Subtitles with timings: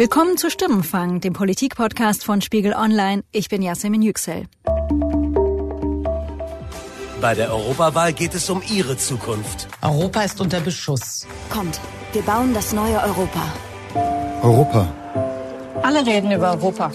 [0.00, 3.22] Willkommen zu Stimmenfang, dem Politikpodcast von Spiegel Online.
[3.32, 4.46] Ich bin Yasemin Yüksel.
[7.20, 9.68] Bei der Europawahl geht es um Ihre Zukunft.
[9.82, 11.26] Europa ist unter Beschuss.
[11.50, 11.78] Kommt,
[12.14, 13.42] wir bauen das neue Europa.
[14.40, 14.88] Europa.
[15.82, 16.92] Alle reden über Europa.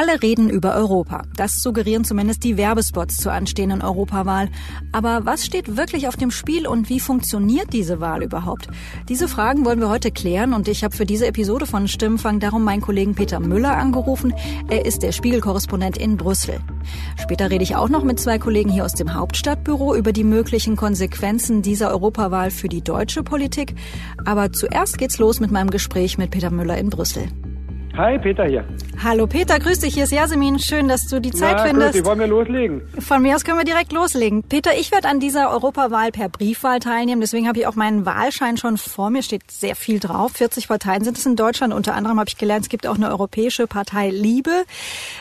[0.00, 1.22] Alle reden über Europa.
[1.34, 4.48] Das suggerieren zumindest die Werbespots zur anstehenden Europawahl.
[4.92, 8.68] Aber was steht wirklich auf dem Spiel und wie funktioniert diese Wahl überhaupt?
[9.08, 12.62] Diese Fragen wollen wir heute klären und ich habe für diese Episode von Stimmenfang darum
[12.62, 14.32] meinen Kollegen Peter Müller angerufen.
[14.68, 16.60] Er ist der Spiegelkorrespondent in Brüssel.
[17.20, 20.76] Später rede ich auch noch mit zwei Kollegen hier aus dem Hauptstadtbüro über die möglichen
[20.76, 23.74] Konsequenzen dieser Europawahl für die deutsche Politik.
[24.24, 27.24] Aber zuerst geht's los mit meinem Gespräch mit Peter Müller in Brüssel.
[27.98, 28.64] Hi, Peter hier.
[29.02, 29.94] Hallo Peter, grüß dich.
[29.94, 30.60] Hier ist Jasmin.
[30.60, 31.94] Schön, dass du die Zeit Na, findest.
[31.94, 32.82] Grüß, wollen wir loslegen?
[33.00, 34.44] Von mir aus können wir direkt loslegen.
[34.44, 37.20] Peter, ich werde an dieser Europawahl per Briefwahl teilnehmen.
[37.20, 39.24] Deswegen habe ich auch meinen Wahlschein schon vor mir.
[39.24, 40.30] Steht sehr viel drauf.
[40.34, 41.74] 40 Parteien sind es in Deutschland.
[41.74, 44.64] Unter anderem habe ich gelernt, es gibt auch eine europäische Partei Liebe.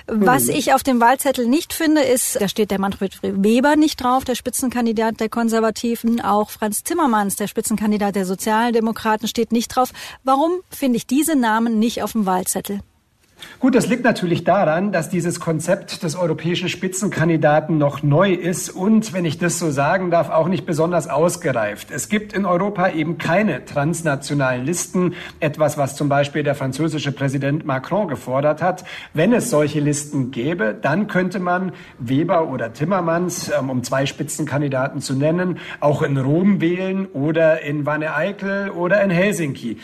[0.06, 0.56] Was Hm.
[0.56, 4.36] ich auf dem Wahlzettel nicht finde, ist, da steht der Manfred Weber nicht drauf, der
[4.36, 6.22] Spitzenkandidat der Konservativen.
[6.22, 9.94] Auch Franz Timmermans, der Spitzenkandidat der Sozialdemokraten, steht nicht drauf.
[10.24, 12.67] Warum finde ich diese Namen nicht auf dem Wahlzettel?
[13.60, 19.14] Gut, das liegt natürlich daran, dass dieses Konzept des europäischen Spitzenkandidaten noch neu ist und,
[19.14, 21.90] wenn ich das so sagen darf, auch nicht besonders ausgereift.
[21.92, 27.66] Es gibt in Europa eben keine transnationalen Listen, etwas, was zum Beispiel der französische Präsident
[27.66, 28.84] Macron gefordert hat.
[29.14, 35.02] Wenn es solche Listen gäbe, dann könnte man Weber oder Timmermans, ähm, um zwei Spitzenkandidaten
[35.02, 39.78] zu nennen, auch in Rom wählen oder in Wanne-Eickel oder in Helsinki.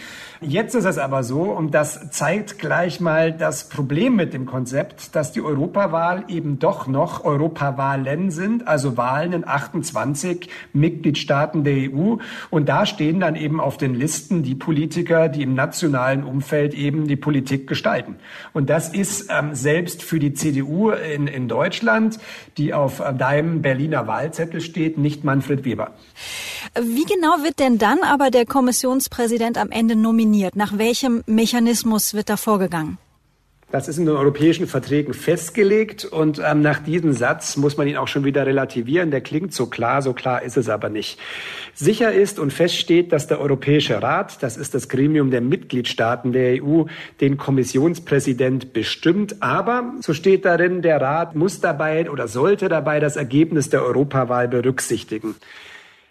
[0.45, 5.15] Jetzt ist es aber so, und das zeigt gleich mal das Problem mit dem Konzept,
[5.15, 12.17] dass die Europawahl eben doch noch Europawahlen sind, also Wahlen in 28 Mitgliedstaaten der EU.
[12.49, 17.07] Und da stehen dann eben auf den Listen die Politiker, die im nationalen Umfeld eben
[17.07, 18.15] die Politik gestalten.
[18.53, 22.19] Und das ist ähm, selbst für die CDU in, in Deutschland,
[22.57, 25.91] die auf deinem Berliner Wahlzettel steht, nicht Manfred Weber.
[26.79, 30.32] Wie genau wird denn dann aber der Kommissionspräsident am Ende nominiert?
[30.55, 32.97] Nach welchem Mechanismus wird da vorgegangen?
[33.73, 37.97] Das ist in den europäischen Verträgen festgelegt und ähm, nach diesem Satz muss man ihn
[37.97, 39.09] auch schon wieder relativieren.
[39.09, 41.19] Der klingt so klar, so klar ist es aber nicht.
[41.73, 46.63] Sicher ist und feststeht, dass der Europäische Rat, das ist das Gremium der Mitgliedstaaten der
[46.63, 46.83] EU,
[47.19, 49.41] den Kommissionspräsident bestimmt.
[49.41, 54.47] Aber, so steht darin, der Rat muss dabei oder sollte dabei das Ergebnis der Europawahl
[54.47, 55.33] berücksichtigen.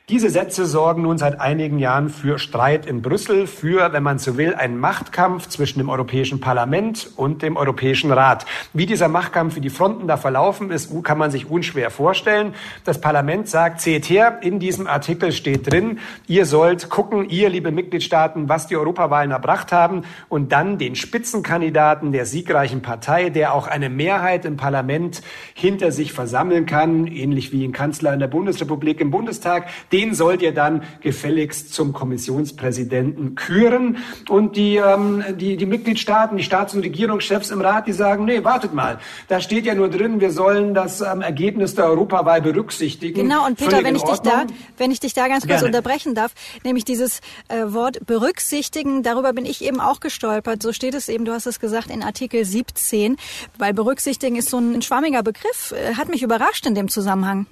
[0.09, 4.37] Diese Sätze sorgen nun seit einigen Jahren für Streit in Brüssel, für, wenn man so
[4.37, 8.45] will, einen Machtkampf zwischen dem Europäischen Parlament und dem Europäischen Rat.
[8.73, 12.53] Wie dieser Machtkampf, wie die Fronten da verlaufen ist, kann man sich unschwer vorstellen.
[12.85, 17.71] Das Parlament sagt, seht her, in diesem Artikel steht drin, ihr sollt gucken, ihr, liebe
[17.71, 23.69] Mitgliedstaaten, was die Europawahlen erbracht haben und dann den Spitzenkandidaten der siegreichen Partei, der auch
[23.69, 25.23] eine Mehrheit im Parlament
[25.55, 30.43] hinter sich versammeln kann, ähnlich wie ein Kanzler in der Bundesrepublik im Bundestag, den sollt
[30.43, 33.99] ihr dann gefälligst zum Kommissionspräsidenten küren.
[34.29, 38.43] Und die, ähm, die, die Mitgliedstaaten, die Staats- und Regierungschefs im Rat, die sagen, nee,
[38.45, 38.99] wartet mal,
[39.29, 43.15] da steht ja nur drin, wir sollen das ähm, Ergebnis der Europawahl berücksichtigen.
[43.15, 44.45] Genau, und Peter, Völlig wenn ich dich da,
[44.79, 45.67] wenn ich dich da ganz kurz Gerne.
[45.67, 46.33] unterbrechen darf,
[46.65, 50.63] nämlich dieses äh, Wort berücksichtigen, darüber bin ich eben auch gestolpert.
[50.63, 53.17] So steht es eben, du hast es gesagt, in Artikel 17,
[53.59, 57.47] weil berücksichtigen ist so ein schwammiger Begriff, äh, hat mich überrascht in dem Zusammenhang.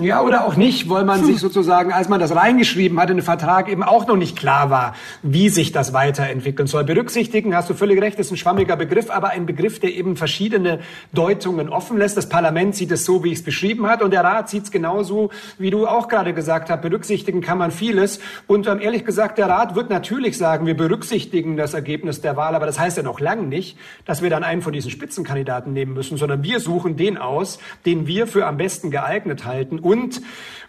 [0.00, 3.24] Ja, oder auch nicht, weil man sich sozusagen, als man das reingeschrieben hat in den
[3.24, 6.84] Vertrag, eben auch noch nicht klar war, wie sich das weiterentwickeln soll.
[6.84, 10.80] Berücksichtigen, hast du völlig recht, ist ein schwammiger Begriff, aber ein Begriff, der eben verschiedene
[11.12, 12.16] Deutungen offen lässt.
[12.18, 14.70] Das Parlament sieht es so, wie ich es beschrieben hat, und der Rat sieht es
[14.70, 16.82] genauso, wie du auch gerade gesagt hast.
[16.82, 18.20] Berücksichtigen kann man vieles.
[18.46, 22.54] Und ähm, ehrlich gesagt, der Rat wird natürlich sagen, wir berücksichtigen das Ergebnis der Wahl,
[22.54, 25.94] aber das heißt ja noch lange nicht, dass wir dann einen von diesen Spitzenkandidaten nehmen
[25.94, 29.77] müssen, sondern wir suchen den aus, den wir für am besten geeignet halten.
[29.80, 30.20] Und,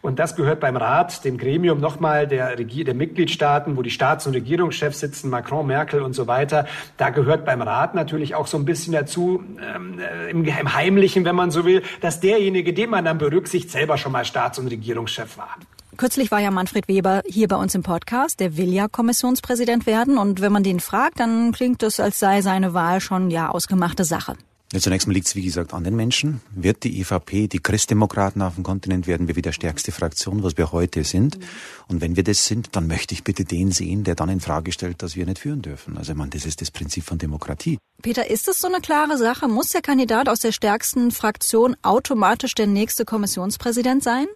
[0.02, 4.34] und das gehört beim Rat, dem Gremium nochmal der, der Mitgliedstaaten, wo die Staats- und
[4.34, 6.66] Regierungschefs sitzen, Macron, Merkel und so weiter,
[6.98, 9.44] da gehört beim Rat natürlich auch so ein bisschen dazu,
[9.76, 13.98] ähm, äh, im Heimlichen, wenn man so will, dass derjenige, den man dann berücksichtigt, selber
[13.98, 15.56] schon mal Staats- und Regierungschef war.
[15.98, 18.40] Kürzlich war ja Manfred Weber hier bei uns im Podcast.
[18.40, 20.18] Der will ja Kommissionspräsident werden.
[20.18, 24.06] Und wenn man den fragt, dann klingt es, als sei seine Wahl schon ja ausgemachte
[24.06, 24.38] Sache.
[24.78, 26.42] Zunächst mal liegt es, wie gesagt, an den Menschen.
[26.52, 30.72] Wird die EVP, die Christdemokraten auf dem Kontinent, werden wir wieder stärkste Fraktion, was wir
[30.72, 31.40] heute sind.
[31.88, 34.72] Und wenn wir das sind, dann möchte ich bitte den sehen, der dann in Frage
[34.72, 35.98] stellt, dass wir nicht führen dürfen.
[35.98, 37.80] Also meine, das ist das Prinzip von Demokratie.
[38.04, 39.48] Peter, ist es so eine klare Sache?
[39.48, 44.28] Muss der Kandidat aus der stärksten Fraktion automatisch der nächste Kommissionspräsident sein?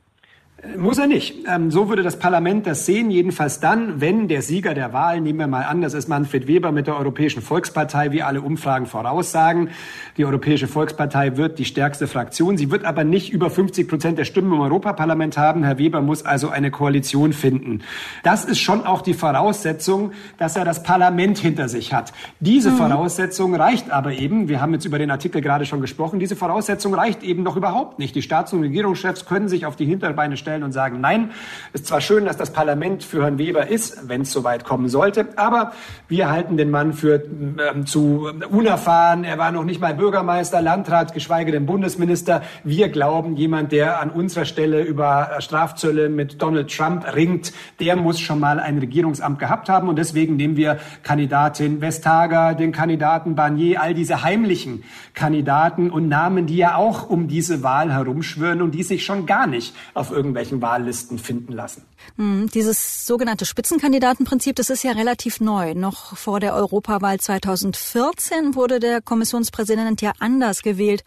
[0.77, 1.45] Muss er nicht.
[1.45, 5.39] Ähm, so würde das Parlament das sehen, jedenfalls dann, wenn der Sieger der Wahl, nehmen
[5.39, 9.71] wir mal an, das ist Manfred Weber mit der Europäischen Volkspartei, wie alle Umfragen voraussagen.
[10.15, 12.57] Die Europäische Volkspartei wird die stärkste Fraktion.
[12.57, 15.65] Sie wird aber nicht über 50 Prozent der Stimmen im Europaparlament haben.
[15.65, 17.81] Herr Weber muss also eine Koalition finden.
[18.24, 22.13] Das ist schon auch die Voraussetzung, dass er das Parlament hinter sich hat.
[22.39, 22.77] Diese mhm.
[22.77, 26.94] Voraussetzung reicht aber eben, wir haben jetzt über den Artikel gerade schon gesprochen, diese Voraussetzung
[26.94, 28.16] reicht eben noch überhaupt nicht.
[28.16, 31.32] Die Staats- und Regierungschefs können sich auf die Hinterbeine stellen stellen und sagen, nein,
[31.74, 35.28] ist zwar schön, dass das Parlament für Herrn Weber ist, wenn es soweit kommen sollte,
[35.36, 35.74] aber
[36.08, 39.24] wir halten den Mann für äh, zu unerfahren.
[39.24, 42.44] Er war noch nicht mal Bürgermeister, Landrat, geschweige denn Bundesminister.
[42.64, 48.20] Wir glauben, jemand, der an unserer Stelle über Strafzölle mit Donald Trump ringt, der muss
[48.20, 49.90] schon mal ein Regierungsamt gehabt haben.
[49.90, 54.84] Und deswegen nehmen wir Kandidatin Vestager, den Kandidaten Barnier, all diese heimlichen
[55.14, 59.48] Kandidaten und Namen, die ja auch um diese Wahl herumschwören und die sich schon gar
[59.48, 61.84] nicht auf irgendwelche irgendwelchen Wahllisten finden lassen.
[62.18, 65.74] Hm, dieses sogenannte Spitzenkandidatenprinzip, das ist ja relativ neu.
[65.74, 71.04] Noch vor der Europawahl 2014 wurde der Kommissionspräsident ja anders gewählt.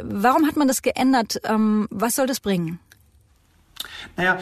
[0.00, 1.40] Warum hat man das geändert?
[1.44, 2.78] Ähm, was soll das bringen?
[4.16, 4.38] Naja,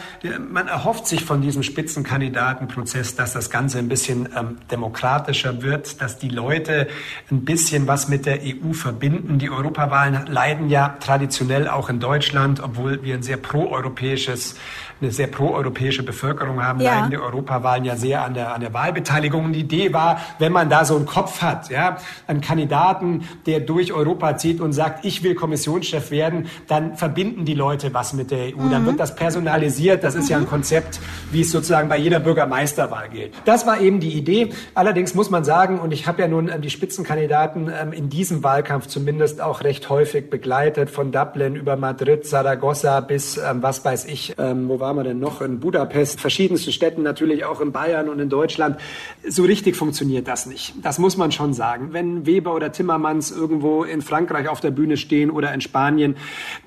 [0.49, 6.17] man erhofft sich von diesem Spitzenkandidatenprozess, dass das Ganze ein bisschen ähm, demokratischer wird, dass
[6.17, 6.87] die Leute
[7.29, 9.39] ein bisschen was mit der EU verbinden.
[9.39, 14.55] Die Europawahlen leiden ja traditionell auch in Deutschland, obwohl wir ein sehr proeuropäisches
[15.01, 16.95] eine sehr proeuropäische Bevölkerung haben, ja.
[16.95, 19.45] leiden die Europawahlen ja sehr an der, an der Wahlbeteiligung.
[19.45, 21.97] Und die Idee war, wenn man da so einen Kopf hat, ja,
[22.27, 27.53] einen Kandidaten, der durch Europa zieht und sagt, ich will Kommissionschef werden, dann verbinden die
[27.53, 28.61] Leute was mit der EU.
[28.61, 28.71] Mhm.
[28.71, 30.03] Dann wird das personalisiert.
[30.03, 30.29] Das ist mhm.
[30.29, 30.49] ja ein mhm.
[30.49, 30.99] Konzept,
[31.31, 33.33] wie es sozusagen bei jeder Bürgermeisterwahl gilt.
[33.43, 34.49] Das war eben die Idee.
[34.75, 38.43] Allerdings muss man sagen, und ich habe ja nun ähm, die Spitzenkandidaten ähm, in diesem
[38.43, 44.05] Wahlkampf zumindest auch recht häufig begleitet, von Dublin über Madrid, Saragossa bis, ähm, was weiß
[44.05, 45.41] ich, wo war waren wir denn noch?
[45.41, 48.79] In Budapest, verschiedensten Städten, natürlich auch in Bayern und in Deutschland.
[49.27, 50.75] So richtig funktioniert das nicht.
[50.83, 51.89] Das muss man schon sagen.
[51.91, 56.17] Wenn Weber oder Timmermans irgendwo in Frankreich auf der Bühne stehen oder in Spanien,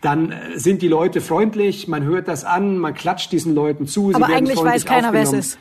[0.00, 4.10] dann äh, sind die Leute freundlich, man hört das an, man klatscht diesen Leuten zu.
[4.12, 5.58] Aber eigentlich weiß keiner, wer es ist.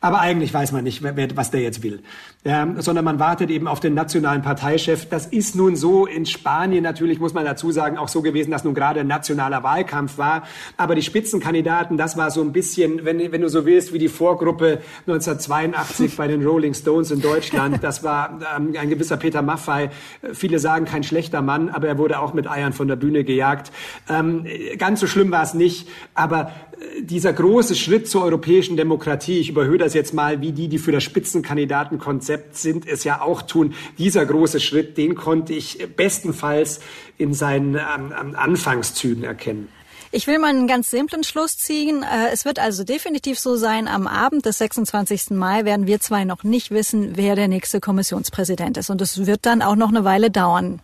[0.00, 2.02] Aber eigentlich weiß man nicht, was der jetzt will.
[2.44, 5.08] Ja, sondern man wartet eben auf den nationalen Parteichef.
[5.08, 8.62] Das ist nun so in Spanien natürlich, muss man dazu sagen, auch so gewesen, dass
[8.62, 10.44] nun gerade ein nationaler Wahlkampf war.
[10.76, 14.08] Aber die Spitzenkandidaten, das war so ein bisschen, wenn, wenn du so willst, wie die
[14.08, 17.80] Vorgruppe 1982 bei den Rolling Stones in Deutschland.
[17.88, 19.90] Das war ähm, ein gewisser Peter Maffei.
[20.32, 23.72] Viele sagen, kein schlechter Mann, aber er wurde auch mit Eiern von der Bühne gejagt.
[24.08, 24.46] Ähm,
[24.76, 25.88] ganz so schlimm war es nicht.
[26.14, 30.68] Aber äh, dieser große Schritt zur europäischen Demokratie, ich überhöhe das jetzt mal, wie die,
[30.68, 33.74] die für das Spitzenkandidatenkonzept sind, es ja auch tun.
[33.98, 36.80] Dieser große Schritt, den konnte ich bestenfalls
[37.16, 39.68] in seinen ähm, Anfangszügen erkennen.
[40.10, 42.02] Ich will mal einen ganz simplen Schluss ziehen.
[42.02, 45.30] Äh, es wird also definitiv so sein, am Abend des 26.
[45.30, 48.88] Mai werden wir zwei noch nicht wissen, wer der nächste Kommissionspräsident ist.
[48.88, 50.80] Und es wird dann auch noch eine Weile dauern.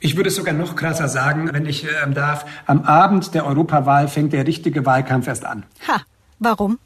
[0.00, 2.44] Ich würde es sogar noch krasser sagen, wenn ich ähm, darf.
[2.66, 5.64] Am Abend der Europawahl fängt der richtige Wahlkampf erst an.
[5.86, 6.00] Ha,
[6.38, 6.78] warum?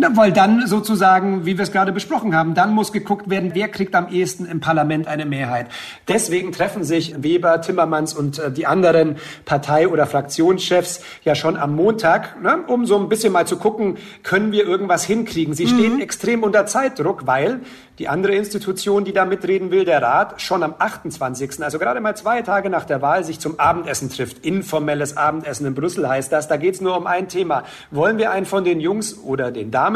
[0.00, 3.68] Na, weil dann sozusagen, wie wir es gerade besprochen haben, dann muss geguckt werden, wer
[3.68, 5.66] kriegt am ehesten im Parlament eine Mehrheit.
[6.08, 11.76] Deswegen treffen sich Weber, Timmermans und äh, die anderen Partei- oder Fraktionschefs ja schon am
[11.76, 15.52] Montag, ne, um so ein bisschen mal zu gucken, können wir irgendwas hinkriegen.
[15.52, 15.68] Sie mhm.
[15.68, 17.60] stehen extrem unter Zeitdruck, weil
[18.00, 22.16] die andere Institution, die da mitreden will, der Rat, schon am 28., also gerade mal
[22.16, 24.38] zwei Tage nach der Wahl, sich zum Abendessen trifft.
[24.46, 26.48] Informelles Abendessen in Brüssel heißt das.
[26.48, 27.64] Da geht es nur um ein Thema.
[27.90, 29.89] Wollen wir einen von den Jungs oder den Damen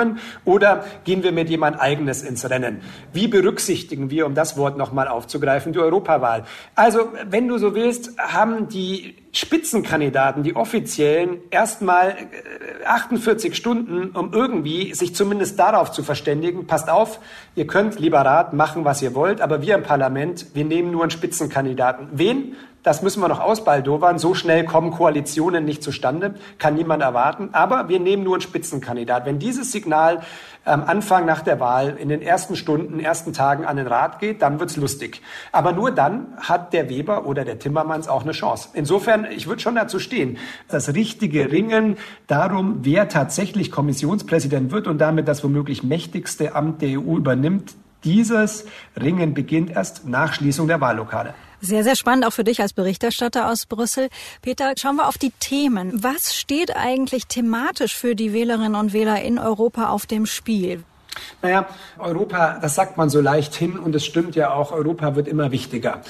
[0.45, 2.83] oder gehen wir mit jemand eigenes ins Rennen?
[3.13, 6.45] Wie berücksichtigen wir, um das Wort nochmal aufzugreifen, die Europawahl?
[6.75, 12.17] Also, wenn du so willst, haben die Spitzenkandidaten, die offiziellen, erstmal
[12.87, 17.19] 48 äh, Stunden, um irgendwie sich zumindest darauf zu verständigen, passt auf,
[17.57, 21.03] ihr könnt, lieber Rat, machen, was ihr wollt, aber wir im Parlament, wir nehmen nur
[21.03, 22.09] einen Spitzenkandidaten.
[22.13, 22.55] Wen?
[22.85, 24.19] Das müssen wir noch ausbaldowern.
[24.19, 27.49] So schnell kommen Koalitionen nicht zustande, kann niemand erwarten.
[27.53, 29.25] Aber wir nehmen nur einen Spitzenkandidat.
[29.25, 30.21] Wenn dieses Signal
[30.67, 34.43] am Anfang nach der Wahl in den ersten Stunden, ersten Tagen an den Rat geht,
[34.43, 35.23] dann wird's lustig.
[35.51, 38.69] Aber nur dann hat der Weber oder der Timmermans auch eine Chance.
[38.75, 40.37] Insofern, ich würde schon dazu stehen,
[40.69, 47.01] das richtige Ringen darum, wer tatsächlich Kommissionspräsident wird und damit das womöglich mächtigste Amt der
[47.01, 48.67] EU übernimmt, dieses
[49.01, 51.33] Ringen beginnt erst nach Schließung der Wahllokale.
[51.61, 54.09] Sehr, sehr spannend, auch für dich als Berichterstatter aus Brüssel.
[54.43, 56.03] Peter, schauen wir auf die Themen.
[56.03, 60.85] Was steht eigentlich thematisch für die Wählerinnen und Wähler in Europa auf dem Spiel?
[61.43, 61.67] Naja,
[61.99, 65.53] Europa, das sagt man so leicht hin und es stimmt ja auch, Europa wird immer
[65.53, 66.03] wichtiger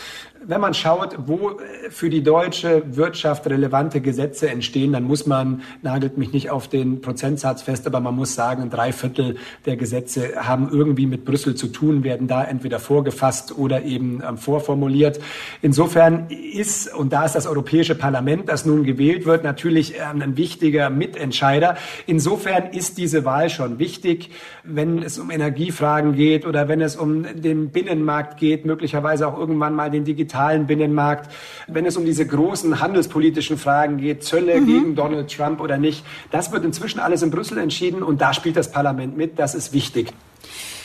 [0.47, 5.63] wenn man schaut, wo äh, für die deutsche Wirtschaft relevante Gesetze entstehen, dann muss man,
[5.83, 10.35] nagelt mich nicht auf den Prozentsatz fest, aber man muss sagen, drei Viertel der Gesetze
[10.37, 15.21] haben irgendwie mit Brüssel zu tun, werden da entweder vorgefasst oder eben ähm, vorformuliert.
[15.63, 20.37] Insofern ist, und da ist das Europäische Parlament, das nun gewählt wird, natürlich ähm, ein
[20.37, 21.77] wichtiger Mitentscheider.
[22.07, 24.31] Insofern ist diese Wahl schon wichtig,
[24.63, 29.75] wenn es um Energiefragen geht oder wenn es um den Binnenmarkt geht, möglicherweise auch irgendwann
[29.75, 31.31] mal den digitalen digitalen Binnenmarkt,
[31.69, 34.67] wenn es um diese großen handelspolitischen Fragen geht, Zölle mhm.
[34.67, 38.57] gegen Donald Trump oder nicht, das wird inzwischen alles in Brüssel entschieden und da spielt
[38.57, 39.39] das Parlament mit.
[39.39, 40.13] Das ist wichtig.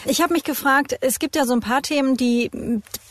[0.05, 2.49] Ich habe mich gefragt, es gibt ja so ein paar Themen, die,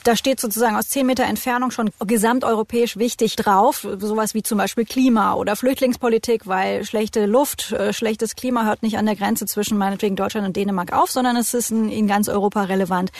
[0.05, 3.87] da steht sozusagen aus zehn Meter Entfernung schon gesamteuropäisch wichtig drauf.
[3.99, 8.97] Sowas wie zum Beispiel Klima oder Flüchtlingspolitik, weil schlechte Luft, äh, schlechtes Klima hört nicht
[8.97, 12.63] an der Grenze zwischen meinetwegen Deutschland und Dänemark auf, sondern es ist in, ganz Europa
[12.63, 13.13] relevant.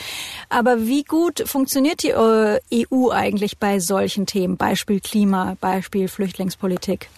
[0.49, 4.57] Aber wie gut funktioniert die äh, EU eigentlich bei solchen Themen?
[4.57, 7.09] Beispiel Klima, Beispiel Flüchtlingspolitik.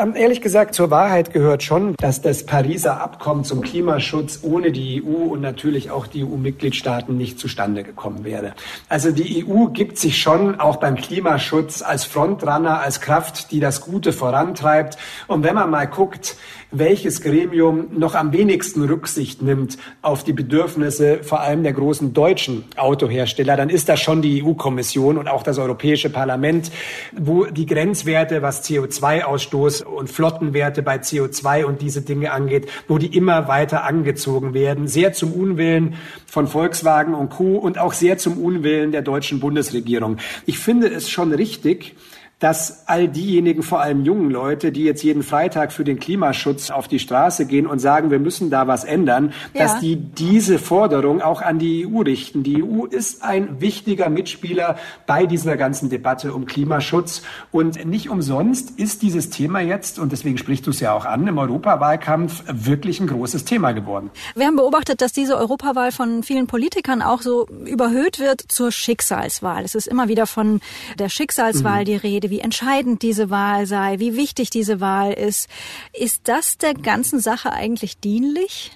[0.00, 5.02] Ähm, ehrlich gesagt, zur Wahrheit gehört schon, dass das Pariser Abkommen zum Klimaschutz ohne die
[5.04, 8.54] EU und natürlich auch auch die EU-Mitgliedstaaten nicht zustande gekommen wäre.
[8.88, 13.82] Also die EU gibt sich schon auch beim Klimaschutz als Frontrunner, als Kraft, die das
[13.82, 14.96] Gute vorantreibt.
[15.26, 16.36] Und wenn man mal guckt,
[16.72, 22.64] welches Gremium noch am wenigsten Rücksicht nimmt auf die Bedürfnisse vor allem der großen deutschen
[22.76, 26.70] Autohersteller, dann ist das schon die EU-Kommission und auch das Europäische Parlament,
[27.12, 33.16] wo die Grenzwerte, was CO2-Ausstoß und Flottenwerte bei CO2 und diese Dinge angeht, wo die
[33.16, 35.89] immer weiter angezogen werden, sehr zum Unwillen
[36.26, 37.56] von Volkswagen und Co.
[37.56, 40.18] und auch sehr zum Unwillen der deutschen Bundesregierung.
[40.46, 41.94] Ich finde es schon richtig,
[42.40, 46.88] dass all diejenigen, vor allem jungen Leute, die jetzt jeden Freitag für den Klimaschutz auf
[46.88, 49.64] die Straße gehen und sagen, wir müssen da was ändern, ja.
[49.64, 52.42] dass die diese Forderung auch an die EU richten.
[52.42, 58.70] Die EU ist ein wichtiger Mitspieler bei dieser ganzen Debatte um Klimaschutz und nicht umsonst
[58.78, 63.00] ist dieses Thema jetzt, und deswegen sprichst du es ja auch an, im Europawahlkampf wirklich
[63.00, 64.10] ein großes Thema geworden.
[64.34, 69.62] Wir haben beobachtet, dass diese Europawahl von vielen Politikern auch so überhöht wird zur Schicksalswahl.
[69.64, 70.62] Es ist immer wieder von
[70.98, 71.84] der Schicksalswahl mhm.
[71.84, 75.48] die Rede wie entscheidend diese Wahl sei, wie wichtig diese Wahl ist.
[75.92, 78.72] Ist das der ganzen Sache eigentlich dienlich?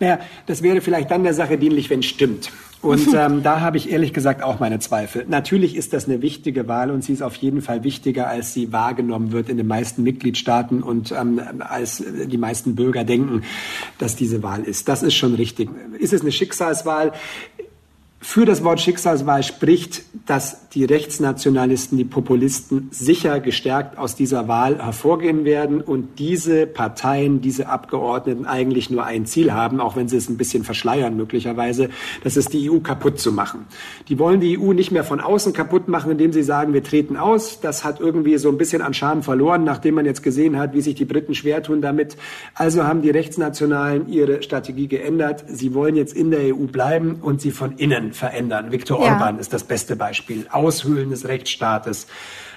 [0.00, 2.50] Naja, das wäre vielleicht dann der Sache dienlich, wenn es stimmt.
[2.82, 5.24] Und ähm, da habe ich ehrlich gesagt auch meine Zweifel.
[5.28, 8.72] Natürlich ist das eine wichtige Wahl und sie ist auf jeden Fall wichtiger, als sie
[8.72, 13.42] wahrgenommen wird in den meisten Mitgliedstaaten und ähm, als die meisten Bürger denken,
[13.98, 14.88] dass diese Wahl ist.
[14.88, 15.70] Das ist schon richtig.
[15.98, 17.12] Ist es eine Schicksalswahl?
[18.22, 24.82] Für das Wort Schicksalswahl spricht, dass die Rechtsnationalisten, die Populisten sicher gestärkt aus dieser Wahl
[24.82, 30.16] hervorgehen werden und diese Parteien, diese Abgeordneten eigentlich nur ein Ziel haben, auch wenn sie
[30.16, 31.90] es ein bisschen verschleiern möglicherweise,
[32.22, 33.66] das ist die EU kaputt zu machen.
[34.08, 37.16] Die wollen die EU nicht mehr von außen kaputt machen, indem sie sagen, wir treten
[37.16, 37.58] aus.
[37.60, 40.80] Das hat irgendwie so ein bisschen an Charme verloren, nachdem man jetzt gesehen hat, wie
[40.80, 42.16] sich die Briten schwer tun damit.
[42.54, 45.44] Also haben die Rechtsnationalen ihre Strategie geändert.
[45.48, 48.72] Sie wollen jetzt in der EU bleiben und sie von innen verändern.
[48.72, 49.12] Viktor ja.
[49.12, 50.46] Orban ist das beste Beispiel.
[50.50, 52.06] Aushöhlen des Rechtsstaates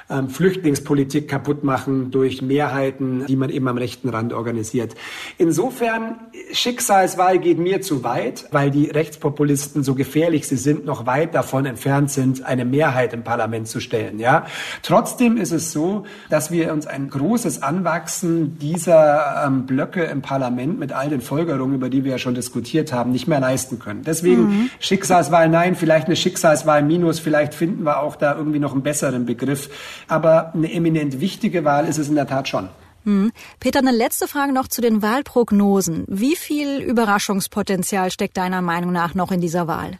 [0.10, 4.94] ähm, Flüchtlingspolitik kaputt machen durch Mehrheiten, die man eben am rechten Rand organisiert.
[5.38, 6.20] Insofern,
[6.52, 11.66] Schicksalswahl geht mir zu weit, weil die Rechtspopulisten, so gefährlich sie sind, noch weit davon
[11.66, 14.20] entfernt sind, eine Mehrheit im Parlament zu stellen.
[14.20, 14.46] Ja?
[14.84, 20.78] Trotzdem ist es so, dass wir uns ein großes Anwachsen dieser ähm, Blöcke im Parlament
[20.78, 24.04] mit all den Folgerungen, über die wir ja schon diskutiert haben, nicht mehr leisten können.
[24.04, 24.70] Deswegen mhm.
[24.80, 29.26] Schicksalswahl nein, vielleicht eine Schicksalswahl minus, vielleicht finden wir auch da irgendwie noch einen besseren
[29.26, 29.70] Begriff.
[30.08, 32.70] Aber eine eminent wichtige Wahl ist es in der Tat schon.
[33.06, 33.32] Hm.
[33.60, 36.06] Peter, eine letzte Frage noch zu den Wahlprognosen.
[36.08, 40.00] Wie viel Überraschungspotenzial steckt deiner Meinung nach noch in dieser Wahl?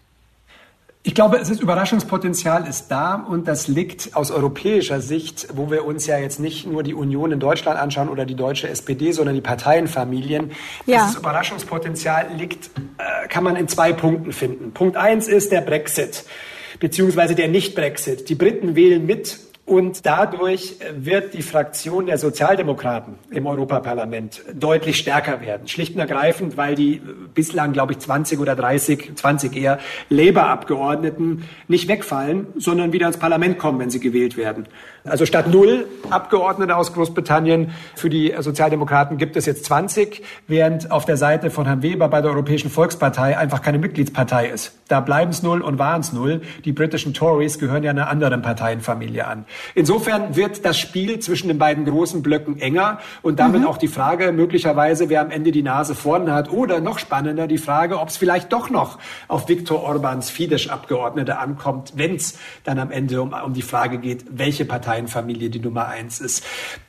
[1.08, 5.86] Ich glaube, es ist Überraschungspotenzial ist da und das liegt aus europäischer Sicht, wo wir
[5.86, 9.36] uns ja jetzt nicht nur die Union in Deutschland anschauen oder die deutsche SPD, sondern
[9.36, 10.52] die Parteienfamilien.
[10.88, 11.04] Ja.
[11.04, 14.72] Dieses Überraschungspotenzial liegt, äh, kann man in zwei Punkten finden.
[14.72, 16.26] Punkt eins ist der Brexit
[16.80, 18.30] beziehungsweise der Nicht-Brexit.
[18.30, 25.42] Die Briten wählen mit und dadurch wird die Fraktion der Sozialdemokraten im Europaparlament deutlich stärker
[25.42, 25.68] werden.
[25.68, 27.02] Schlicht und ergreifend, weil die
[27.34, 29.80] bislang, glaube ich, 20 oder 30, 20 eher
[30.10, 34.68] Labour-Abgeordneten nicht wegfallen, sondern wieder ins Parlament kommen, wenn sie gewählt werden.
[35.04, 41.06] Also statt null Abgeordnete aus Großbritannien für die Sozialdemokraten gibt es jetzt 20, während auf
[41.06, 44.78] der Seite von Herrn Weber bei der Europäischen Volkspartei einfach keine Mitgliedspartei ist.
[44.88, 46.42] Da bleiben es null und waren es null.
[46.66, 49.46] Die britischen Tories gehören ja einer anderen Parteienfamilie an.
[49.74, 53.68] Insofern wird das Spiel zwischen den beiden großen Blöcken enger und damit mhm.
[53.68, 57.58] auch die Frage möglicherweise, wer am Ende die Nase vorne hat oder noch spannender die
[57.58, 62.92] Frage, ob es vielleicht doch noch auf Viktor Orbans Fidesz-Abgeordnete ankommt, wenn es dann am
[62.92, 66.44] Ende um, um die Frage geht, welche Parteienfamilie die Nummer eins ist.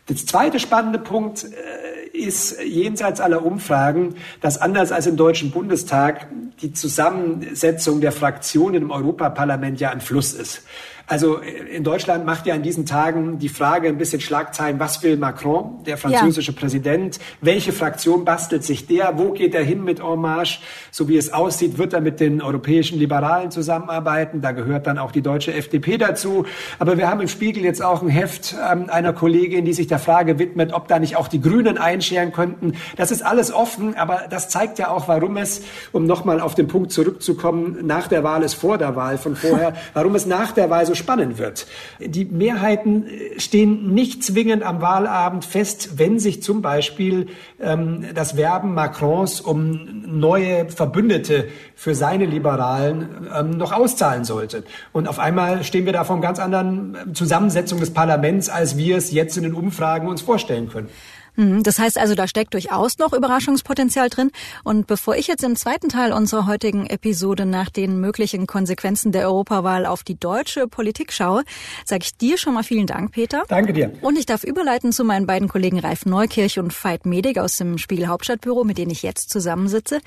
[0.08, 6.28] Der zweite spannende Punkt äh, ist jenseits aller Umfragen, dass anders als im Deutschen Bundestag
[6.60, 10.62] die Zusammensetzung der Fraktionen im Europaparlament ja ein Fluss ist.
[11.08, 15.16] Also in Deutschland macht ja in diesen Tagen die Frage ein bisschen Schlagzeilen, was will
[15.16, 16.58] Macron, der französische ja.
[16.58, 17.20] Präsident?
[17.40, 19.16] Welche Fraktion bastelt sich der?
[19.16, 20.60] Wo geht er hin mit En Marche?
[20.90, 24.40] So wie es aussieht, wird er mit den europäischen Liberalen zusammenarbeiten.
[24.40, 26.44] Da gehört dann auch die deutsche FDP dazu.
[26.80, 30.00] Aber wir haben im Spiegel jetzt auch ein Heft ähm, einer Kollegin, die sich der
[30.00, 32.72] Frage widmet, ob da nicht auch die Grünen einscheren könnten.
[32.96, 36.66] Das ist alles offen, aber das zeigt ja auch, warum es, um nochmal auf den
[36.66, 40.68] Punkt zurückzukommen, nach der Wahl ist vor der Wahl von vorher, warum es nach der
[40.68, 41.66] Wahl so spannend wird.
[42.00, 47.28] Die Mehrheiten äh, stehen nicht zwingend am Wahlabend fest, wenn sich zum Beispiel
[47.60, 54.64] ähm, das Werben Macrons um neue Verbündete für seine Liberalen ähm, noch auszahlen sollte.
[54.92, 58.96] Und auf einmal stehen wir da vor einer ganz anderen Zusammensetzung des Parlaments, als wir
[58.96, 60.88] es jetzt in den Umfragen uns vorstellen können.
[61.36, 64.30] Mhm, das heißt also, da steckt durchaus noch Überraschungspotenzial drin.
[64.64, 69.26] Und bevor ich jetzt im zweiten Teil unserer heutigen Episode nach den möglichen Konsequenzen der
[69.26, 71.44] Europawahl auf die deutsche Politik schaue,
[71.84, 73.44] sage ich dir schon mal vielen Dank, Peter.
[73.48, 73.92] Danke dir.
[74.00, 77.78] Und ich darf überleiten zu meinen beiden Kollegen Ralf Neukirch und Veit Medig aus dem
[77.78, 80.00] Spiegel Hauptstadtbüro, mit denen ich jetzt zusammensitze.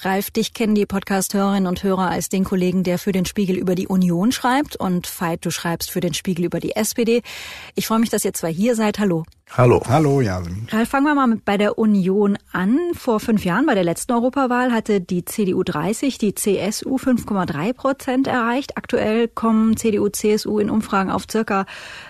[0.00, 3.74] Ralf, dich kennen die Podcast-Hörerinnen und Hörer als den Kollegen, der für den Spiegel über
[3.74, 4.76] die Union schreibt.
[4.76, 7.22] Und Veit, du schreibst für den Spiegel über die SPD.
[7.74, 8.98] Ich freue mich, dass ihr zwei hier seid.
[8.98, 9.24] Hallo.
[9.56, 9.82] Hallo.
[9.88, 10.68] Hallo, Jasmin.
[10.70, 12.78] Ralf, fangen wir mal mit bei der Union an.
[12.94, 18.26] Vor fünf Jahren, bei der letzten Europawahl, hatte die CDU 30, die CSU 5,3 Prozent
[18.28, 18.76] erreicht.
[18.76, 21.66] Aktuell kommen CDU, CSU in Umfragen auf circa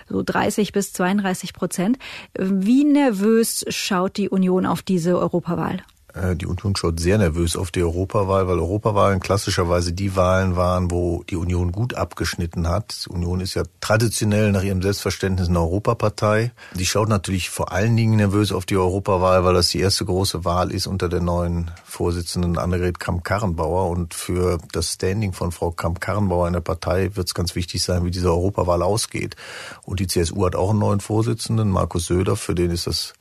[0.07, 1.97] so 30 bis 32 Prozent.
[2.37, 5.81] Wie nervös schaut die Union auf diese Europawahl?
[6.13, 10.91] Äh, die Union schaut sehr nervös auf die Europawahl, weil Europawahlen klassischerweise die Wahlen waren,
[10.91, 13.05] wo die Union gut abgeschnitten hat.
[13.05, 16.51] Die Union ist ja traditionell nach ihrem Selbstverständnis eine Europapartei.
[16.75, 20.45] Die schaut natürlich vor allen Dingen nervös auf die Europawahl, weil das die erste große
[20.45, 23.89] Wahl ist unter der neuen Vorsitzenden Annegret Kramp-Karrenbauer.
[23.89, 28.05] Und für das Standing von Frau Kramp-Karrenbauer in der Partei wird es ganz wichtig sein,
[28.05, 29.35] wie diese Europawahl ausgeht.
[29.83, 33.13] Und die CSU hat auch einen neuen Vorsitzenden, Markus Söder, für den ist das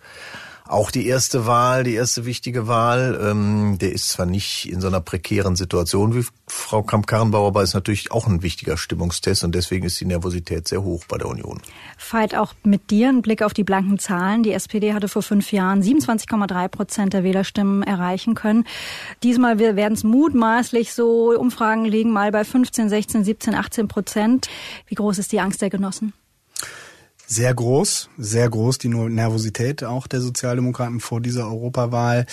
[0.70, 4.86] auch die erste Wahl, die erste wichtige Wahl, ähm, der ist zwar nicht in so
[4.86, 9.86] einer prekären Situation wie Frau Kramp-Karrenbauer, aber ist natürlich auch ein wichtiger Stimmungstest und deswegen
[9.86, 11.60] ist die Nervosität sehr hoch bei der Union.
[11.98, 14.42] Veit, auch mit dir ein Blick auf die blanken Zahlen.
[14.42, 18.64] Die SPD hatte vor fünf Jahren 27,3 Prozent der Wählerstimmen erreichen können.
[19.22, 24.48] Diesmal werden es mutmaßlich so, Umfragen liegen mal bei 15, 16, 17, 18 Prozent.
[24.86, 26.12] Wie groß ist die Angst der Genossen?
[27.30, 32.26] Sehr groß, sehr groß, die Nervosität auch der Sozialdemokraten vor dieser Europawahl.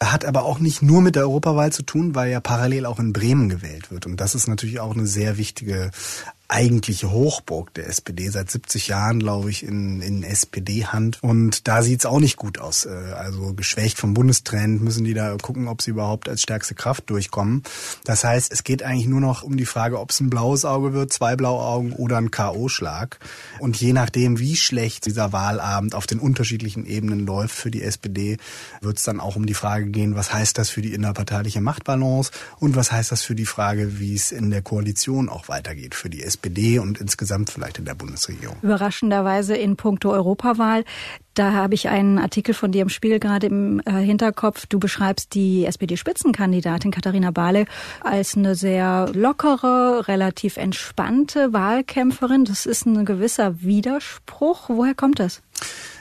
[0.00, 3.12] Hat aber auch nicht nur mit der Europawahl zu tun, weil ja parallel auch in
[3.12, 4.06] Bremen gewählt wird.
[4.06, 5.90] Und das ist natürlich auch eine sehr wichtige
[6.48, 11.22] eigentliche Hochburg der SPD seit 70 Jahren, glaube ich, in, in SPD-Hand.
[11.22, 12.84] Und da sieht's auch nicht gut aus.
[12.84, 17.08] Äh, also geschwächt vom Bundestrend müssen die da gucken, ob sie überhaupt als stärkste Kraft
[17.08, 17.62] durchkommen.
[18.04, 20.92] Das heißt, es geht eigentlich nur noch um die Frage, ob es ein blaues Auge
[20.92, 23.16] wird, zwei blaue Augen oder ein K.O.-Schlag.
[23.58, 28.36] Und je nachdem, wie schlecht dieser Wahlabend auf den unterschiedlichen Ebenen läuft für die SPD,
[28.82, 32.32] wird es dann auch um die Frage gehen, was heißt das für die innerparteiliche Machtbalance
[32.58, 36.10] und was heißt das für die Frage, wie es in der Koalition auch weitergeht für
[36.10, 36.33] die SPD.
[36.34, 38.56] SPD und insgesamt vielleicht in der Bundesregierung.
[38.62, 40.84] Überraschenderweise in puncto Europawahl.
[41.34, 44.66] Da habe ich einen Artikel von dir im Spiel gerade im äh, Hinterkopf.
[44.66, 47.66] Du beschreibst die SPD-Spitzenkandidatin Katharina Barley
[48.02, 52.44] als eine sehr lockere, relativ entspannte Wahlkämpferin.
[52.44, 54.68] Das ist ein gewisser Widerspruch.
[54.68, 55.42] Woher kommt das?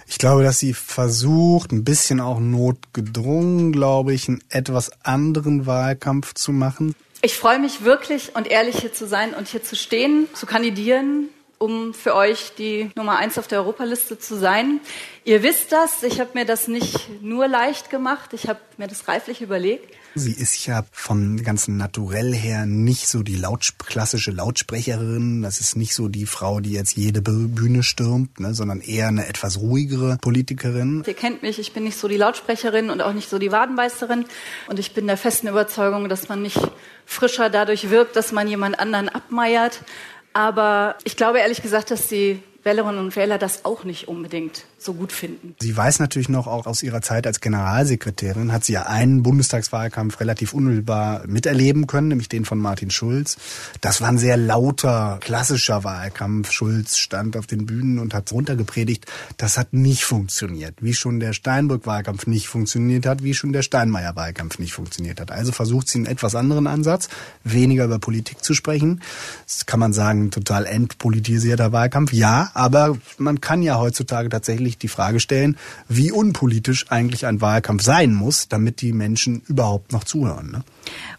[0.08, 6.34] Ich glaube, dass sie versucht, ein bisschen auch notgedrungen, glaube ich, einen etwas anderen Wahlkampf
[6.36, 6.94] zu machen.
[7.26, 11.30] Ich freue mich wirklich und ehrlich hier zu sein und hier zu stehen, zu kandidieren,
[11.64, 14.82] um für euch die Nummer eins auf der Europaliste zu sein.
[15.24, 19.08] Ihr wisst das, ich habe mir das nicht nur leicht gemacht, ich habe mir das
[19.08, 19.96] reiflich überlegt.
[20.16, 25.42] Sie ist ja vom ganzen Naturell her nicht so die Laut klassische Lautsprecherin.
[25.42, 29.28] Das ist nicht so die Frau, die jetzt jede Bühne stürmt, ne, sondern eher eine
[29.28, 31.04] etwas ruhigere Politikerin.
[31.08, 34.26] Ihr kennt mich, ich bin nicht so die Lautsprecherin und auch nicht so die Wadenbeißerin.
[34.68, 36.60] Und ich bin der festen Überzeugung, dass man nicht
[37.06, 39.82] frischer dadurch wirkt, dass man jemand anderen abmeiert.
[40.34, 44.94] Aber ich glaube ehrlich gesagt, dass die Wählerinnen und Wähler das auch nicht unbedingt so
[44.94, 45.56] gut finden.
[45.60, 50.20] Sie weiß natürlich noch auch aus ihrer Zeit als Generalsekretärin, hat sie ja einen Bundestagswahlkampf
[50.20, 53.38] relativ unmittelbar miterleben können, nämlich den von Martin Schulz.
[53.82, 56.52] Das war ein sehr lauter, klassischer Wahlkampf.
[56.52, 59.06] Schulz stand auf den Bühnen und hat runtergepredigt.
[59.38, 64.60] Das hat nicht funktioniert, wie schon der Steinbrück-Wahlkampf nicht funktioniert hat, wie schon der Steinmeier-Wahlkampf
[64.60, 65.32] nicht funktioniert hat.
[65.32, 67.10] Also versucht sie einen etwas anderen Ansatz,
[67.44, 69.02] weniger über Politik zu sprechen.
[69.46, 72.14] Das kann man sagen, total entpolitisierter Wahlkampf.
[72.14, 75.58] Ja, aber man kann ja heutzutage tatsächlich die Frage stellen,
[75.88, 80.52] wie unpolitisch eigentlich ein Wahlkampf sein muss, damit die Menschen überhaupt noch zuhören.
[80.52, 80.64] Ne?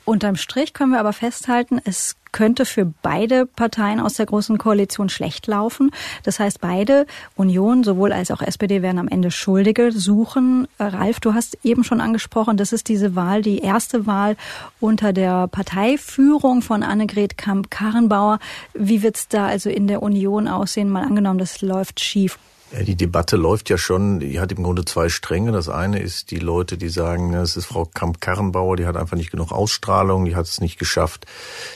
[0.04, 5.08] Unterm Strich können wir aber festhalten, es könnte für beide Parteien aus der Großen Koalition
[5.08, 5.92] schlecht laufen.
[6.24, 10.66] Das heißt, beide Union, sowohl als auch SPD, werden am Ende Schuldige suchen.
[10.78, 14.36] Äh, Ralf, du hast eben schon angesprochen, das ist diese Wahl, die erste Wahl
[14.80, 18.40] unter der Parteiführung von Annegret Kamp-Karrenbauer.
[18.74, 20.90] Wie wird es da also in der Union aussehen?
[20.90, 22.36] Mal angenommen, das läuft schief.
[22.72, 25.53] Die Debatte läuft ja schon, die hat im Grunde zwei Stränge.
[25.53, 29.31] Das eine ist die Leute, die sagen, es ist Frau Kamp-Karrenbauer, die hat einfach nicht
[29.31, 31.27] genug Ausstrahlung, die hat es nicht geschafft,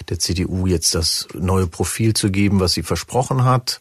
[0.08, 3.80] der CDU jetzt das neue Profil zu geben, was sie versprochen hat.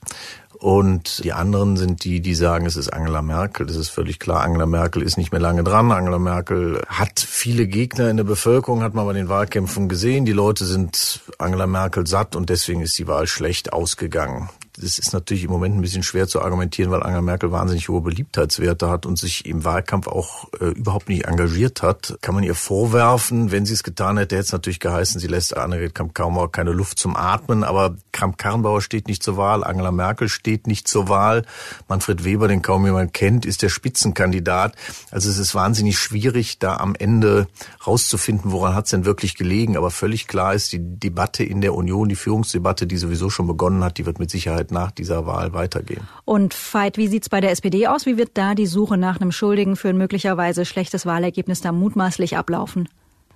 [0.60, 3.68] Und die anderen sind die, die sagen, es ist Angela Merkel.
[3.68, 4.42] Das ist völlig klar.
[4.42, 5.92] Angela Merkel ist nicht mehr lange dran.
[5.92, 10.26] Angela Merkel hat viele Gegner in der Bevölkerung, hat man bei den Wahlkämpfen gesehen.
[10.26, 15.14] Die Leute sind Angela Merkel satt und deswegen ist die Wahl schlecht ausgegangen das ist
[15.14, 19.06] natürlich im Moment ein bisschen schwer zu argumentieren, weil Angela Merkel wahnsinnig hohe Beliebtheitswerte hat
[19.06, 22.18] und sich im Wahlkampf auch äh, überhaupt nicht engagiert hat.
[22.22, 25.58] Kann man ihr vorwerfen, wenn sie es getan hätte, hätte es natürlich geheißen, sie lässt
[25.58, 30.68] Annegret Kramp-Karrenbauer keine Luft zum Atmen, aber Kramp-Karrenbauer steht nicht zur Wahl, Angela Merkel steht
[30.68, 31.44] nicht zur Wahl,
[31.88, 34.76] Manfred Weber, den kaum jemand kennt, ist der Spitzenkandidat.
[35.12, 37.48] Also es ist wahnsinnig schwierig, da am Ende
[37.86, 39.78] rauszufinden, woran hat es denn wirklich gelegen.
[39.78, 43.84] Aber völlig klar ist, die Debatte in der Union, die Führungsdebatte, die sowieso schon begonnen
[43.84, 46.08] hat, die wird mit Sicherheit wird nach dieser Wahl weitergehen.
[46.26, 48.06] Und Veit, wie sieht's bei der SPD aus?
[48.06, 52.38] Wie wird da die Suche nach einem Schuldigen für ein möglicherweise schlechtes Wahlergebnis da mutmaßlich
[52.38, 52.90] ablaufen?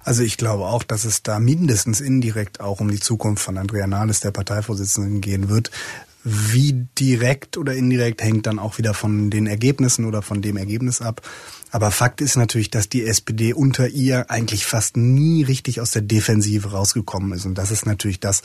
[0.04, 3.88] Also ich glaube auch, dass es da mindestens indirekt auch um die Zukunft von Andrea
[3.88, 5.70] Nahles, der Parteivorsitzenden, gehen wird.
[6.24, 11.02] Wie direkt oder indirekt hängt dann auch wieder von den Ergebnissen oder von dem Ergebnis
[11.02, 11.22] ab.
[11.72, 16.02] Aber Fakt ist natürlich, dass die SPD unter ihr eigentlich fast nie richtig aus der
[16.02, 17.46] Defensive rausgekommen ist.
[17.46, 18.44] Und das ist natürlich das,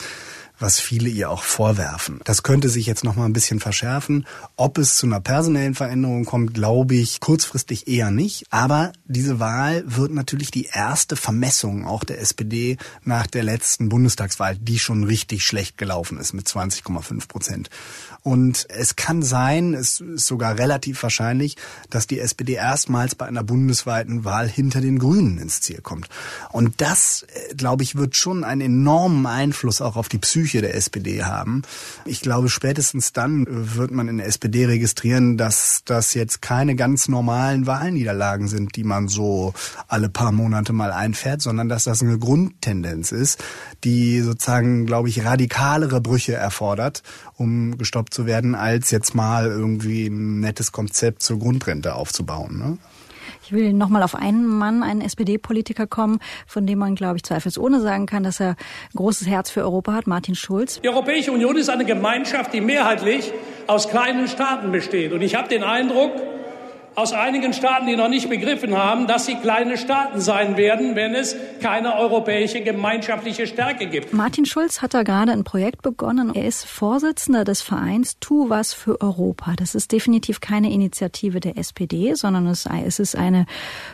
[0.59, 2.21] was viele ihr auch vorwerfen.
[2.25, 4.27] Das könnte sich jetzt noch mal ein bisschen verschärfen.
[4.57, 8.45] Ob es zu einer personellen Veränderung kommt, glaube ich kurzfristig eher nicht.
[8.51, 14.57] Aber diese Wahl wird natürlich die erste Vermessung auch der SPD nach der letzten Bundestagswahl,
[14.57, 17.71] die schon richtig schlecht gelaufen ist mit 20,5 Prozent.
[18.27, 21.57] Und es kann sein, es ist sogar relativ wahrscheinlich,
[21.91, 26.09] dass die SPD erstmals bei einer bundesweiten Wahl hinter den Grünen ins Ziel kommt.
[26.51, 30.75] Und das, äh, glaube ich, wird schon einen enormen Einfluss auch auf die Psyche der
[30.75, 31.63] SPD haben.
[32.05, 37.07] Ich glaube, spätestens dann wird man in der SPD registrieren, dass das jetzt keine ganz
[37.07, 39.55] normalen Wahlniederlagen sind, die man so
[39.87, 43.45] alle paar Monate mal einfährt, sondern dass das eine Grundtendenz ist,
[43.85, 47.05] die sozusagen, glaube ich, radikalere Brüche erfordert,
[47.37, 52.59] um gestoppt zu werden, als jetzt mal irgendwie ein nettes Konzept zur Grundrente aufzubauen.
[52.59, 52.79] Ne?
[53.45, 57.81] Ich will nochmal auf einen Mann, einen SPD-Politiker kommen, von dem man, glaube ich, zweifelsohne
[57.81, 60.81] sagen kann, dass er ein großes Herz für Europa hat, Martin Schulz.
[60.81, 63.33] Die Europäische Union ist eine Gemeinschaft, die mehrheitlich
[63.67, 65.13] aus kleinen Staaten besteht.
[65.13, 66.13] Und ich habe den Eindruck,
[66.97, 71.15] aus einigen Staaten, die noch nicht begriffen haben, dass sie kleine Staaten sein werden, wenn
[71.15, 74.15] es keine europäische gemeinschaftliche Stärke gibt.
[74.15, 76.35] Martin Schulz hat da gerade ein Projekt begonnen.
[76.35, 79.53] Er ist Vorsitzender des Vereins Tu was für Europa.
[79.59, 82.67] Das ist definitiv keine Initiative der SPD, sondern es
[82.99, 83.45] ist eine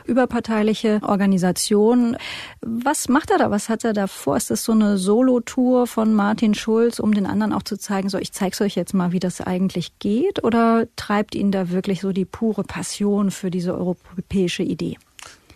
[0.05, 2.17] überparteiliche Organisation.
[2.61, 3.51] Was macht er da?
[3.51, 4.37] Was hat er da vor?
[4.37, 8.19] Ist das so eine Solo-Tour von Martin Schulz, um den anderen auch zu zeigen, so
[8.19, 10.45] ich zeige es euch jetzt mal, wie das eigentlich geht?
[10.45, 12.91] Oder treibt ihn da wirklich so die pure Passion?
[12.92, 14.98] Passion für diese europäische Idee.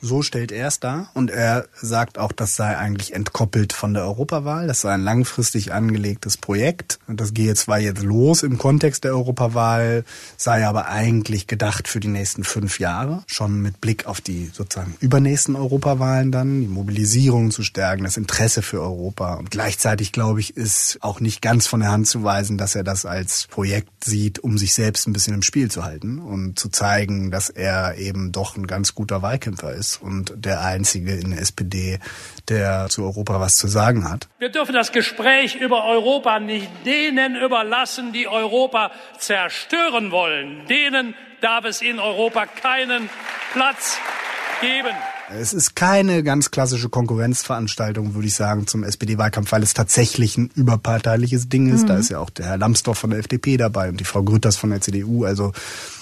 [0.00, 4.04] So stellt er es dar und er sagt auch, das sei eigentlich entkoppelt von der
[4.04, 4.66] Europawahl.
[4.66, 6.98] Das sei ein langfristig angelegtes Projekt.
[7.06, 10.04] Und das gehe zwar jetzt los im Kontext der Europawahl,
[10.36, 13.22] sei aber eigentlich gedacht für die nächsten fünf Jahre.
[13.26, 18.62] Schon mit Blick auf die sozusagen übernächsten Europawahlen dann, die Mobilisierung zu stärken, das Interesse
[18.62, 19.34] für Europa.
[19.34, 22.84] Und gleichzeitig, glaube ich, ist auch nicht ganz von der Hand zu weisen, dass er
[22.84, 26.68] das als Projekt sieht, um sich selbst ein bisschen im Spiel zu halten und zu
[26.68, 31.40] zeigen, dass er eben doch ein ganz guter Wahlkämpfer ist und der einzige in der
[31.40, 32.00] SPD,
[32.48, 34.28] der zu Europa was zu sagen hat.
[34.38, 40.66] Wir dürfen das Gespräch über Europa nicht denen überlassen, die Europa zerstören wollen.
[40.66, 43.08] Denen darf es in Europa keinen
[43.52, 43.98] Platz
[44.60, 44.94] geben.
[45.28, 50.50] Es ist keine ganz klassische Konkurrenzveranstaltung, würde ich sagen, zum SPD-Wahlkampf, weil es tatsächlich ein
[50.54, 51.82] überparteiliches Ding ist.
[51.82, 51.86] Mhm.
[51.88, 54.56] Da ist ja auch der Herr Lambsdorff von der FDP dabei und die Frau Grütters
[54.56, 55.24] von der CDU.
[55.24, 55.52] Also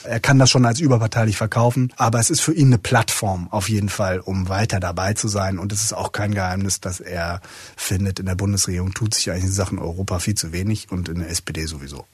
[0.02, 3.70] er kann das schon als überparteilich verkaufen, aber es ist für ihn eine Plattform auf
[3.70, 5.58] jeden Fall, um weiter dabei zu sein.
[5.58, 7.40] Und es ist auch kein Geheimnis, dass er
[7.76, 11.20] findet, in der Bundesregierung tut sich eigentlich in Sachen Europa viel zu wenig und in
[11.20, 12.04] der SPD sowieso.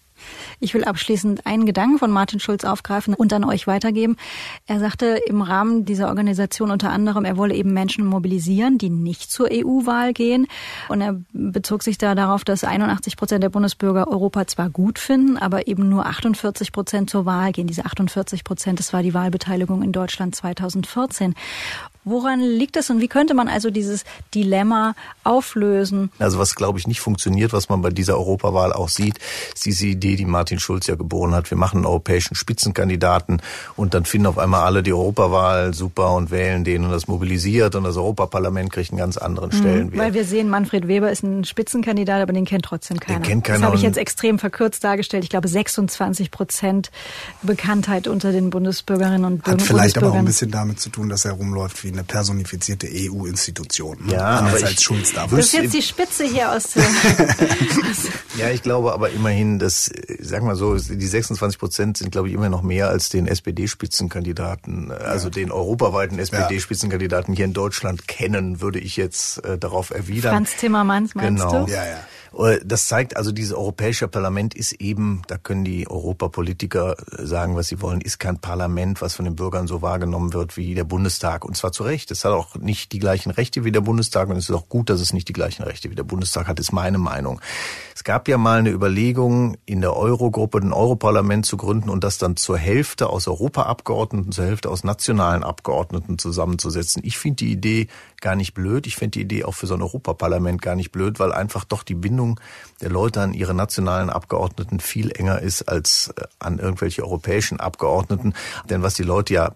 [0.58, 4.16] Ich will abschließend einen Gedanken von Martin Schulz aufgreifen und an euch weitergeben.
[4.66, 9.30] Er sagte im Rahmen dieser Organisation unter anderem, er wolle eben Menschen mobilisieren, die nicht
[9.30, 10.46] zur EU-Wahl gehen.
[10.88, 15.36] Und er bezog sich da darauf, dass 81 Prozent der Bundesbürger Europa zwar gut finden,
[15.36, 17.66] aber eben nur 48 Prozent zur Wahl gehen.
[17.66, 21.34] Diese 48 Prozent, das war die Wahlbeteiligung in Deutschland 2014.
[22.10, 24.94] Woran liegt das und wie könnte man also dieses Dilemma
[25.24, 26.10] auflösen?
[26.18, 29.18] Also was, glaube ich, nicht funktioniert, was man bei dieser Europawahl auch sieht,
[29.54, 31.50] ist diese Idee, die Martin Schulz ja geboren hat.
[31.50, 33.40] Wir machen einen europäischen Spitzenkandidaten
[33.76, 37.74] und dann finden auf einmal alle die Europawahl super und wählen den und das mobilisiert
[37.74, 40.00] und das Europaparlament kriegt einen ganz anderen mhm, Stellenwert.
[40.00, 43.20] Weil wir sehen, Manfred Weber ist ein Spitzenkandidat, aber den kennt trotzdem keiner.
[43.20, 43.58] Den kennt keiner.
[43.58, 45.22] Das habe ich jetzt extrem verkürzt dargestellt.
[45.24, 46.90] Ich glaube 26 Prozent
[47.42, 49.60] Bekanntheit unter den Bundesbürgerinnen und Bürgern.
[49.60, 52.88] Hat vielleicht aber auch ein bisschen damit zu tun, dass er rumläuft wie eine personifizierte
[52.90, 53.98] EU-Institution.
[54.06, 54.14] Ne?
[54.14, 55.26] Ja, Anders aber als ich, Schulz da.
[55.26, 56.74] Das ist jetzt die Spitze hier aus.
[58.38, 62.34] ja, ich glaube aber immerhin, dass, sag mal so, die 26 Prozent sind, glaube ich,
[62.34, 65.30] immer noch mehr als den SPD-Spitzenkandidaten, also ja.
[65.30, 70.32] den europaweiten SPD-Spitzenkandidaten hier in Deutschland kennen, würde ich jetzt äh, darauf erwidern.
[70.32, 71.66] Franz Timmermans meinst genau.
[71.66, 71.72] du?
[71.72, 72.00] Ja, ja.
[72.38, 77.56] Äh, das zeigt also, dieses Europäische Parlament ist eben, da können die Europapolitiker äh, sagen,
[77.56, 80.84] was sie wollen, ist kein Parlament, was von den Bürgern so wahrgenommen wird wie der
[80.84, 81.44] Bundestag.
[81.44, 82.10] Und zwar zu Recht.
[82.10, 84.90] Es hat auch nicht die gleichen Rechte wie der Bundestag und es ist auch gut,
[84.90, 87.40] dass es nicht die gleichen Rechte wie der Bundestag hat, ist meine Meinung.
[87.94, 92.18] Es gab ja mal eine Überlegung, in der Eurogruppe ein Europarlament zu gründen und das
[92.18, 97.02] dann zur Hälfte aus Europaabgeordneten, zur Hälfte aus nationalen Abgeordneten zusammenzusetzen.
[97.04, 97.88] Ich finde die Idee
[98.20, 98.86] gar nicht blöd.
[98.86, 101.82] Ich finde die Idee auch für so ein Europaparlament gar nicht blöd, weil einfach doch
[101.82, 102.19] die Bindung
[102.80, 108.34] der Leute an ihre nationalen Abgeordneten viel enger ist als äh, an irgendwelche europäischen Abgeordneten.
[108.68, 109.52] Denn was die Leute ja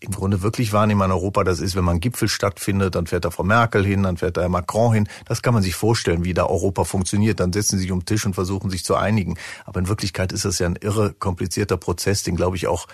[0.00, 3.30] im Grunde wirklich wahrnehmen an Europa, das ist, wenn man Gipfel stattfindet, dann fährt da
[3.30, 5.08] Frau Merkel hin, dann fährt da Herr Macron hin.
[5.24, 7.40] Das kann man sich vorstellen, wie da Europa funktioniert.
[7.40, 9.36] Dann setzen sie sich um den Tisch und versuchen sich zu einigen.
[9.64, 12.86] Aber in Wirklichkeit ist das ja ein irre komplizierter Prozess, den glaube ich auch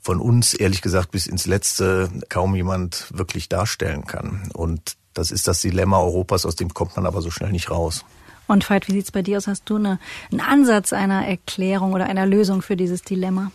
[0.00, 4.50] von uns, ehrlich gesagt, bis ins Letzte kaum jemand wirklich darstellen kann.
[4.54, 8.04] Und das ist das Dilemma Europas, aus dem kommt man aber so schnell nicht raus.
[8.50, 9.46] Und Veit, wie sieht's bei dir aus?
[9.46, 10.00] Hast du eine,
[10.32, 13.52] einen Ansatz einer Erklärung oder einer Lösung für dieses Dilemma?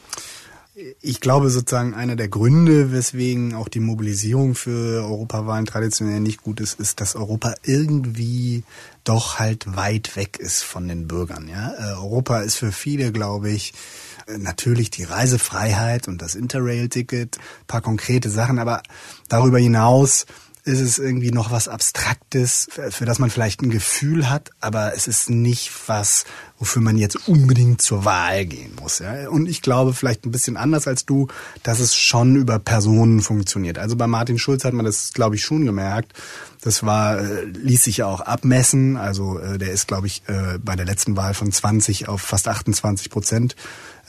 [1.01, 6.61] Ich glaube sozusagen einer der Gründe, weswegen auch die Mobilisierung für Europawahlen traditionell nicht gut
[6.61, 8.63] ist, ist, dass Europa irgendwie
[9.03, 11.49] doch halt weit weg ist von den Bürgern.
[11.49, 11.73] Ja?
[11.77, 13.73] Äh, Europa ist für viele, glaube ich,
[14.37, 18.81] natürlich die Reisefreiheit und das Interrail-Ticket, paar konkrete Sachen, aber
[19.27, 20.25] darüber hinaus
[20.65, 25.07] ist es irgendwie noch was Abstraktes, für das man vielleicht ein Gefühl hat, aber es
[25.07, 26.25] ist nicht was,
[26.57, 28.97] wofür man jetzt unbedingt zur Wahl gehen muss.
[28.97, 29.29] Ja?
[29.29, 31.27] Und ich glaube vielleicht ein bisschen anders als du,
[31.61, 33.77] dass es schon über Personen funktioniert.
[33.77, 36.13] Also bei Martin Schulz hat man das, glaube ich, schon gemerkt.
[36.61, 38.97] Das war, äh, ließ sich ja auch abmessen.
[38.97, 42.47] Also äh, der ist, glaube ich, äh, bei der letzten Wahl von 20 auf fast
[42.47, 43.55] 28 Prozent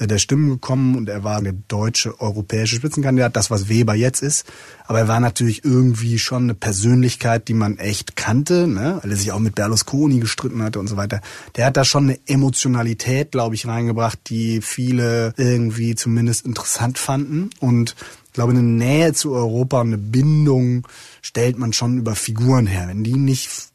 [0.01, 4.45] der Stimmen gekommen und er war eine deutsche europäische Spitzenkandidat, das was Weber jetzt ist.
[4.87, 8.99] Aber er war natürlich irgendwie schon eine Persönlichkeit, die man echt kannte, ne?
[9.03, 11.21] weil er sich auch mit Berlusconi gestritten hatte und so weiter.
[11.57, 17.51] Der hat da schon eine Emotionalität, glaube ich, reingebracht, die viele irgendwie zumindest interessant fanden
[17.61, 17.95] und
[18.27, 20.87] ich glaube, eine Nähe zu Europa, eine Bindung
[21.23, 22.87] stellt man schon über Figuren her.
[22.87, 23.71] Wenn die nicht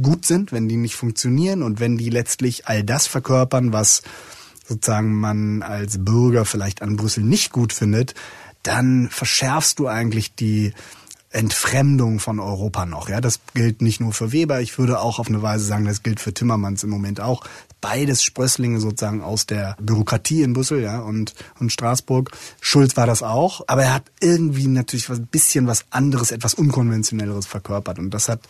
[0.00, 4.02] gut sind, wenn die nicht funktionieren und wenn die letztlich all das verkörpern, was
[4.68, 8.14] sozusagen man als Bürger vielleicht an Brüssel nicht gut findet,
[8.62, 10.72] dann verschärfst du eigentlich die
[11.30, 13.08] Entfremdung von Europa noch.
[13.08, 14.60] Ja, das gilt nicht nur für Weber.
[14.60, 17.44] Ich würde auch auf eine Weise sagen, das gilt für Timmermans im Moment auch.
[17.80, 22.30] Beides Sprösslinge sozusagen aus der Bürokratie in Brüssel, ja, und, und Straßburg.
[22.60, 23.62] Schulz war das auch.
[23.66, 27.98] Aber er hat irgendwie natürlich ein bisschen was anderes, etwas unkonventionelleres verkörpert.
[27.98, 28.40] Und das hat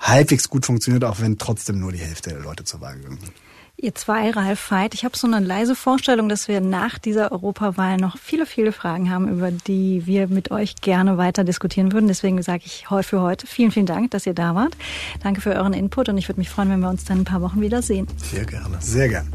[0.00, 3.32] halbwegs gut funktioniert, auch wenn trotzdem nur die Hälfte der Leute zur Wahl gegangen sind.
[3.76, 7.96] Ihr zwei, Ralf Veit, ich habe so eine leise Vorstellung, dass wir nach dieser Europawahl
[7.96, 12.06] noch viele, viele Fragen haben, über die wir mit euch gerne weiter diskutieren würden.
[12.06, 14.76] Deswegen sage ich für heute vielen, vielen Dank, dass ihr da wart.
[15.22, 17.42] Danke für euren Input und ich würde mich freuen, wenn wir uns dann ein paar
[17.42, 18.06] Wochen wieder sehen.
[18.16, 18.76] Sehr gerne.
[18.80, 19.28] Sehr gerne.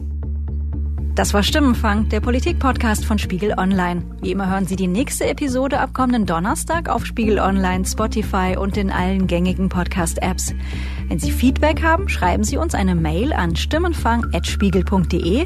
[1.20, 4.04] Das war Stimmenfang, der Politik-Podcast von Spiegel Online.
[4.22, 8.78] Wie immer hören Sie die nächste Episode ab kommenden Donnerstag auf Spiegel Online, Spotify und
[8.78, 10.54] in allen gängigen Podcast-Apps.
[11.10, 15.46] Wenn Sie Feedback haben, schreiben Sie uns eine Mail an stimmenfang.spiegel.de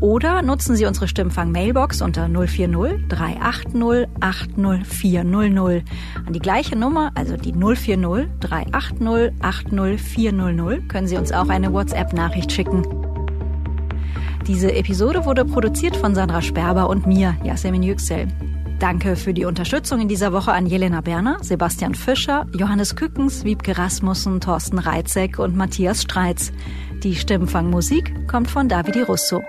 [0.00, 5.84] Oder nutzen Sie unsere Stimmfang-Mailbox unter 040 380 80400.
[6.24, 12.50] An die gleiche Nummer, also die 040 380 80400, können Sie uns auch eine WhatsApp-Nachricht
[12.50, 13.11] schicken.
[14.46, 18.26] Diese Episode wurde produziert von Sandra Sperber und mir, Yasemin Yüksel.
[18.80, 23.78] Danke für die Unterstützung in dieser Woche an Jelena Berner, Sebastian Fischer, Johannes Kückens, Wiebke
[23.78, 26.52] Rasmussen, Thorsten Reitzek und Matthias Streitz.
[27.04, 29.42] Die Stimmfangmusik kommt von Davide Russo.